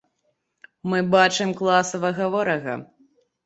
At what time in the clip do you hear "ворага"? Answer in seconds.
2.37-2.75